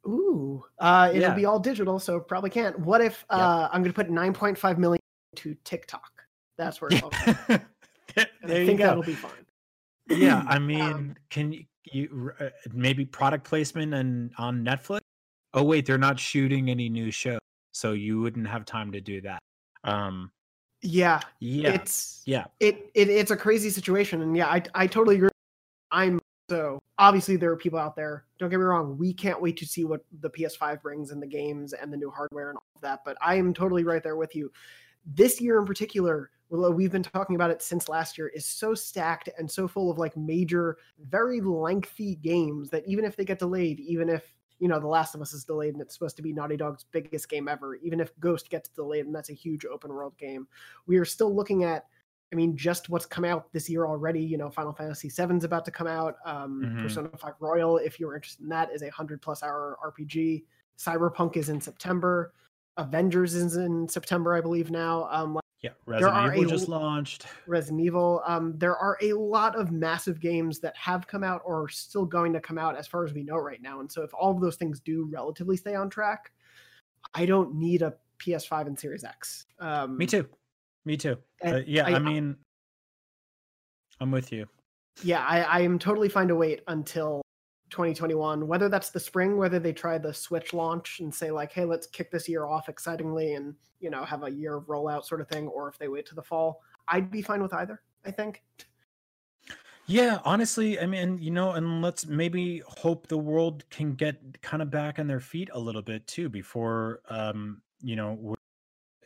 [0.08, 1.34] Ooh, uh, it'll Yeah.
[1.36, 2.78] be all digital, so probably can't.
[2.80, 3.40] What if Yep.
[3.40, 5.00] uh, I'm going to put 9.5 million
[5.38, 6.12] to TikTok?
[6.58, 7.10] That's where it's all.
[7.48, 7.60] there
[8.44, 8.86] I think go.
[8.88, 9.45] that'll be fine.
[10.10, 15.02] Yeah, I Um, mean, can you, you uh, maybe product placement and on Netflix?
[15.54, 17.40] Oh wait, they're not shooting any new show,
[17.72, 19.40] so you wouldn't have time to do that.
[19.84, 20.32] Um,
[20.82, 25.16] yeah, yeah, it's yeah, it, it it's a crazy situation, and yeah, I I totally
[25.16, 25.30] agree.
[25.92, 28.26] I'm so obviously there are people out there.
[28.38, 31.28] Don't get me wrong, we can't wait to see what the PS5 brings and the
[31.28, 33.02] games and the new hardware and all of that.
[33.06, 34.52] But I am totally right there with you.
[35.06, 39.30] This year in particular, we've been talking about it since last year, is so stacked
[39.38, 43.80] and so full of like major, very lengthy games that even if they get delayed,
[43.80, 46.32] even if you know The Last of Us is delayed and it's supposed to be
[46.34, 49.92] Naughty Dog's biggest game ever, even if Ghost gets delayed and that's a huge open
[49.92, 50.48] world game,
[50.88, 51.88] we are still looking at
[52.34, 54.22] I mean, just what's come out this year already.
[54.22, 56.16] You know, Final Fantasy VII is about to come out.
[56.26, 56.82] Um, Mhm.
[56.82, 60.44] Persona 5 Royal, if you're interested in that, is a 100 plus hour RPG.
[60.78, 62.34] Cyberpunk is in September.
[62.78, 65.08] Avengers is in September, I believe now.
[65.12, 65.72] Um, yeah.
[65.88, 67.26] Resident Evil a just launched.
[67.48, 68.22] Resident Evil.
[68.26, 72.06] Um, there are a lot of massive games that have come out or are still
[72.06, 73.80] going to come out as far as we know right now.
[73.80, 76.32] And so if all of those things do relatively stay on track,
[77.16, 79.48] I don't need a PS5 and Series X.
[79.60, 80.28] Um, Me too.
[80.86, 81.18] Me too.
[81.44, 82.36] Uh, yeah, I- I, mean,
[84.00, 84.46] I'm with you.
[85.04, 87.22] yeah, I, I am totally fine to wait until
[87.70, 91.66] 2021, whether that's the spring, whether they try the Switch launch and say like, hey,
[91.66, 95.22] let's kick this year off excitingly and you know have a year of rollout sort
[95.22, 97.82] of thing, or if they wait to the fall, I'd be fine with either.
[98.06, 98.44] I think.
[99.88, 104.64] Yeah, honestly, I mean, you know, and let's maybe hope the world can get kind
[104.64, 108.36] of back on their feet a little bit too before, um, you know, we're,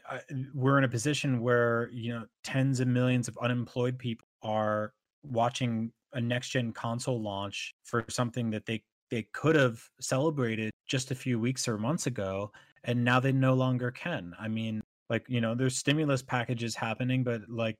[0.09, 0.21] I-
[0.53, 4.93] we're in a position where, you know, tens of millions of unemployed people are
[5.23, 11.11] watching a next gen console launch for something that they they could have celebrated just
[11.11, 12.51] a few weeks or months ago
[12.83, 14.33] and now they no longer can.
[14.39, 17.75] I mean, like you know, there's stimulus packages happening, but like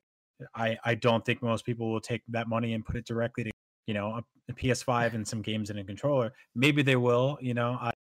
[0.56, 3.52] I I don't think most people will take that money and put it directly to
[3.88, 6.34] you know a, a PS5 and some games and a controller.
[6.56, 7.38] Maybe they will.
[7.42, 7.92] You know, I,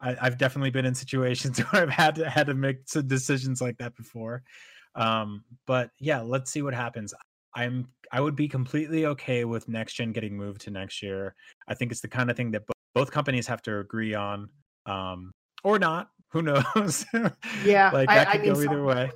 [0.00, 3.60] I have definitely been in situations where I've had to had to make some decisions
[3.60, 4.42] like that before.
[4.94, 7.14] Um, but yeah, let's see what happens.
[7.54, 11.34] I'm I would be completely okay with next gen getting moved to next year.
[11.68, 14.48] I think it's the kind of thing that bo- both companies have to agree on,
[14.86, 15.32] um,
[15.64, 16.10] or not.
[16.28, 17.04] Who knows?
[17.64, 19.10] Yeah, like I- that I could mean, go either some- way.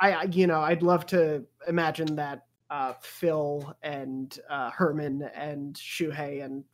[0.00, 5.74] I, I you know I'd love to imagine that uh, Phil and uh, Hermen and
[5.76, 6.64] Shuhei and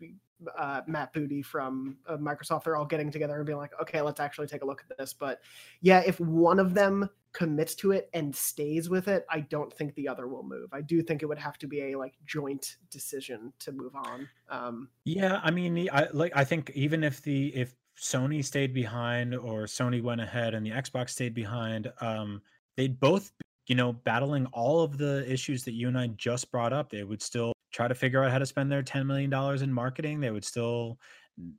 [0.56, 4.20] uh, Matt Booty from uh, Microsoft are all getting together and being like, okay, let's
[4.20, 5.12] actually take a look at this.
[5.12, 5.40] But
[5.82, 9.94] yeah, if one of them commits to it and stays with it, I don't think
[9.94, 10.70] the other will move.
[10.72, 14.28] I do think it would have to be a like joint decision to move on.
[14.48, 16.32] Um, Yeah, I mean, I like.
[16.34, 20.70] I think even if the if Sony stayed behind or Sony went ahead and the
[20.70, 22.42] Xbox stayed behind, um,
[22.76, 23.30] they'd both,
[23.66, 26.90] you know, battling all of the issues that you and I just brought up.
[26.90, 29.72] They would still try to figure out how to spend their ten million dollars in
[29.72, 30.20] marketing.
[30.20, 30.98] They would still,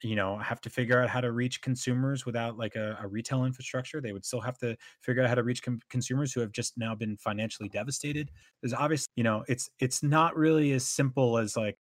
[0.02, 3.46] you know, have to figure out how to reach consumers without like a, a retail
[3.46, 4.02] infrastructure.
[4.02, 6.78] They would still have to figure out how to reach com- consumers who have just
[6.78, 8.32] now been financially devastated.
[8.62, 11.78] There's obviously, you know, it's it's not really as simple as like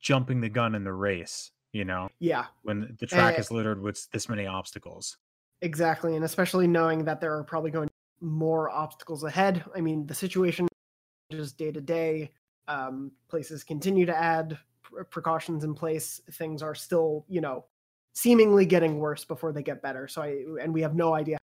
[0.00, 1.50] jumping the gun in the race.
[1.72, 3.40] You know, yeah, when the track Eh.
[3.40, 5.16] is littered with this many obstacles.
[5.60, 9.64] Exactly, and especially knowing that there are probably going to be more obstacles ahead.
[9.74, 10.68] I mean, the situation
[11.32, 12.30] just day to day.
[12.68, 14.56] Um, places continue to add
[15.10, 16.20] precautions in place.
[16.32, 17.64] Things are still, you know,
[18.14, 20.06] seemingly getting worse before they get better.
[20.08, 21.38] So I and we have no idea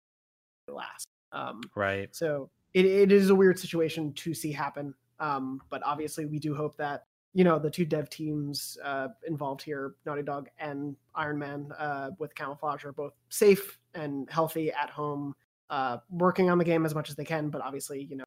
[0.68, 1.06] how it lasts.
[1.32, 2.14] Um, Right.
[2.14, 4.94] so it, it is a weird situation to see happen.
[5.18, 9.62] Um, but obviously, we do hope that you know the two dev teams uh, involved
[9.62, 14.90] here, Naughty Dog and Iron Man, uh, with Camouflaj, are both safe and healthy at
[14.90, 15.34] home,
[15.68, 17.50] uh, working on the game as much as they can.
[17.50, 18.24] But obviously, you know,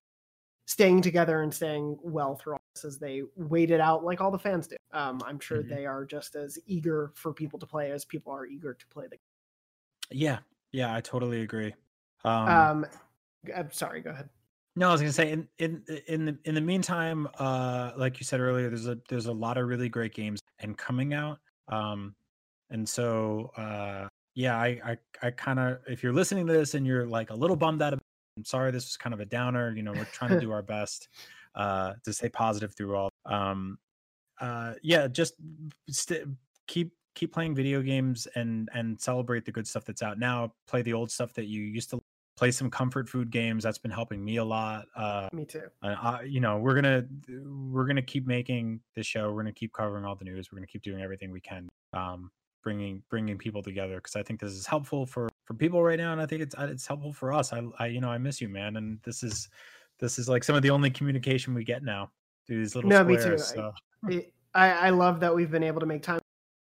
[0.67, 4.39] staying together and staying well through all as they wait it out, like all the
[4.39, 4.75] fans do.
[4.91, 5.69] Um, I'm sure Mhm.
[5.69, 9.05] they are just as eager for people to play as people are eager to play
[9.05, 9.17] the.
[9.17, 9.19] Game.
[10.11, 10.39] Yeah.
[10.71, 11.75] Yeah, I totally agree.
[12.23, 12.85] Um, Um,
[13.55, 14.01] I'm sorry.
[14.01, 14.29] Go ahead.
[14.75, 18.23] no, I was gonna say in in in the in the meantime, uh, like you
[18.25, 21.39] said earlier, there's a there's a lot of really great games and coming out.
[21.67, 22.15] Um,
[22.71, 26.87] and so uh, yeah, I I, I kind of if you're listening to this and
[26.87, 28.03] you're like a little bummed out, about,
[28.37, 29.75] I'm sorry, this was kind of a downer.
[29.75, 31.09] You know, we're trying to do our best
[31.55, 33.09] uh, to stay positive through all.
[33.25, 33.77] Um,
[34.39, 35.35] uh, yeah, just
[35.89, 36.27] st-
[36.67, 40.53] keep keep playing video games and and celebrate the good stuff that's out now.
[40.67, 41.99] Play the old stuff that you used to
[42.35, 42.51] play.
[42.51, 44.85] Some comfort food games that's been helping me a lot.
[44.95, 45.63] Uh, Me too.
[45.81, 49.31] and I, you know, we're gonna we're gonna keep making this show.
[49.31, 50.51] We're gonna keep covering all the news.
[50.51, 52.31] We're gonna keep doing everything we can, um,
[52.63, 56.11] bringing bringing people together because I think this is helpful for for people right now,
[56.11, 57.53] and I think it's uh, it's helpful for us.
[57.53, 59.49] I, I you know I miss you, man, and this is
[60.03, 62.11] this is like some of the only communication we get now
[62.45, 63.33] through these little No, me too.
[63.35, 63.71] I- So.
[64.55, 66.19] I, I love that we've been able to make time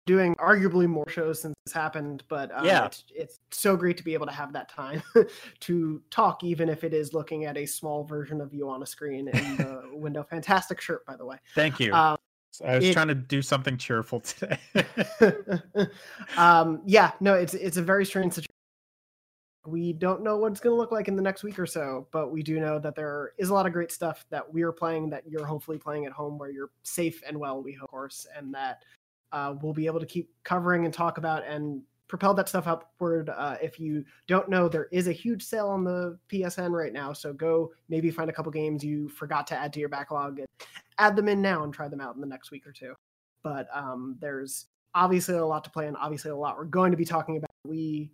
[0.06, 2.86] doing arguably more shows since this happened but um, Yeah.
[2.86, 5.02] it's, it's so great to be able to have that time
[5.60, 8.86] to talk even if it is looking at a small version of you on a
[8.86, 11.94] screen in the window fantastic shirt by the way Thank you.
[11.94, 12.18] um,
[12.66, 14.58] I was it- trying to do something cheerful today.
[16.36, 18.48] um, yeah no it's it's a very strange situation
[19.70, 22.06] we don't know what it's going to look like in the next week or so
[22.12, 25.08] but we do know that there is a lot of great stuff that we're playing
[25.10, 28.26] that you're hopefully playing at home where you're safe and well we hope of course
[28.36, 28.82] and that
[29.32, 33.28] uh, we'll be able to keep covering and talk about and propel that stuff upward
[33.28, 37.12] uh, if you don't know there is a huge sale on the psn right now
[37.12, 40.48] so go maybe find a couple games you forgot to add to your backlog and
[40.98, 42.94] add them in now and try them out in the next week or two.
[43.42, 46.96] But um, there's obviously a lot to play and obviously a lot we're going to
[46.96, 47.50] be talking about.
[47.64, 48.10] We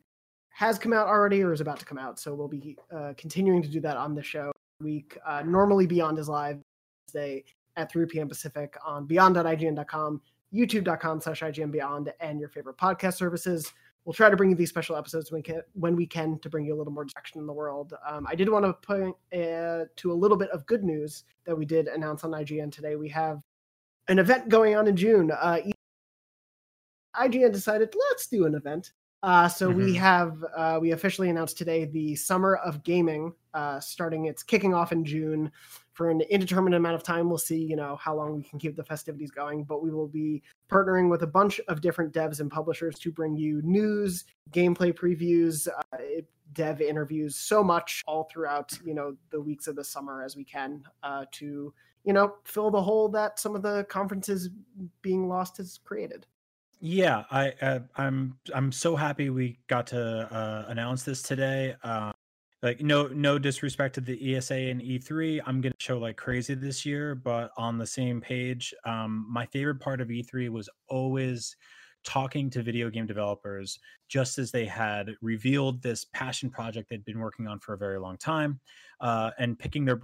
[0.55, 3.63] has come out already or is about to come out so we'll be uh, continuing
[3.63, 6.61] to do that on the show week uh, normally beyond is live
[7.07, 7.45] Wednesday
[7.77, 10.21] at 3 p.m pacific on beyond.ign.com
[10.55, 13.73] youtube.com slash ign beyond and your favorite podcast services.
[14.05, 16.51] We'll try to bring you these special episodes when we can, when we can to
[16.51, 17.95] bring you a little more direction in the world.
[18.07, 21.57] Um, i did want to point uh, to a little bit of good news that
[21.57, 22.97] we did announce on ign today.
[22.97, 23.41] We have
[24.09, 25.59] an event going on in june uh,
[27.17, 28.93] IGN decided let's do an event.
[29.25, 29.97] Uh, so we Mhm.
[29.97, 34.93] have uh, we officially announced today the Summer of Gaming, uh, starting it's kicking off
[34.93, 35.51] in June
[35.93, 37.31] for an indeterminate amount of time.
[37.31, 40.09] We'll see, you know, how long we can keep the festivities going, but we will
[40.09, 44.93] be partnering with a bunch of different devs and publishers to bring you news, gameplay
[44.93, 45.97] previews, uh,
[46.53, 50.45] dev interviews, so much all throughout, you know, the weeks of the summer as we
[50.45, 51.73] can uh, to,
[52.05, 54.51] you know, fill the hole that some of the conferences
[55.01, 56.27] being lost has created.
[56.87, 59.99] Yeah, I uh, I'm I'm so happy we got to
[60.31, 61.75] uh, announce this today.
[61.83, 62.13] Uh,
[62.63, 66.85] like no no disrespect to the ESA and E3, I'm gonna show like crazy this
[66.85, 68.75] year, but on the same page.
[68.85, 71.57] Um, my favorite part of E3 was always
[72.05, 73.79] talking to video game developers
[74.11, 77.99] just as they had revealed this passion project they'd been working on for a very
[77.99, 78.61] long time
[79.01, 79.99] uh, and picking their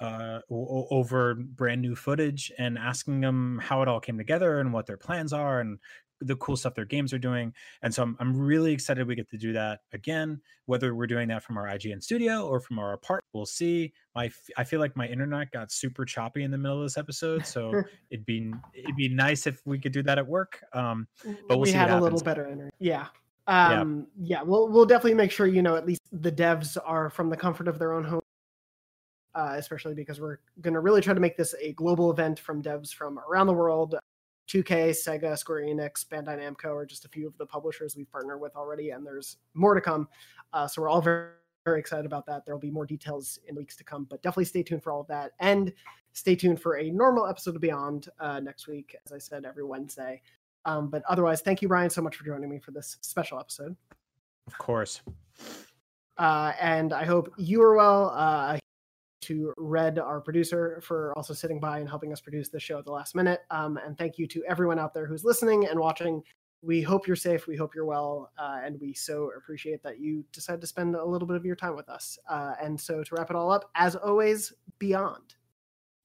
[0.00, 4.86] uh, over brand new footage and asking them how it all came together and what
[4.86, 5.78] their plans are and
[6.20, 7.52] the cool stuff their games are doing.
[7.82, 11.28] And so I'm, I'm really excited we get to do that again, whether we're doing
[11.28, 13.92] that from our IGN studio or from our apart, we'll see.
[14.14, 17.46] My, I feel like my internet got super choppy in the middle of this episode.
[17.46, 20.62] So it'd be, it'd be nice if we could do that at work.
[20.72, 21.06] Um,
[21.48, 22.74] but we'll we had a little better internet.
[22.78, 23.06] Yeah.
[23.46, 24.38] Um, yeah.
[24.38, 27.36] yeah, we'll, we'll definitely make sure, you know, at least the devs are from the
[27.36, 28.20] comfort of their own home.
[29.34, 32.60] Uh, especially because we're going to really try to make this a global event from
[32.60, 33.94] devs from around the world
[34.48, 38.40] 2K, Sega, Square Enix, Bandai Namco are just a few of the publishers we've partnered
[38.40, 40.08] with already, and there's more to come.
[40.52, 41.28] Uh, so we're all very,
[41.64, 42.46] very excited about that.
[42.46, 45.02] There will be more details in weeks to come, but definitely stay tuned for all
[45.02, 45.32] of that.
[45.38, 45.72] And
[46.14, 49.64] stay tuned for a normal episode of Beyond uh, next week, as I said, every
[49.64, 50.22] Wednesday.
[50.64, 53.76] Um, but otherwise, thank you, Ryan, so much for joining me for this special episode.
[54.46, 55.02] Of course.
[56.16, 58.10] Uh, and I hope you are well.
[58.16, 58.58] Uh,
[59.28, 62.84] to Red, our producer, for also sitting by and helping us produce the show at
[62.84, 63.40] the last minute.
[63.50, 66.22] Um, and thank you to everyone out there who's listening and watching.
[66.62, 67.46] We hope you're safe.
[67.46, 68.32] We hope you're well.
[68.38, 71.56] Uh, and we so appreciate that you decided to spend a little bit of your
[71.56, 72.18] time with us.
[72.28, 75.34] Uh, and so to wrap it all up, as always, beyond.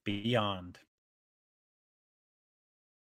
[0.04, 0.78] Beyond.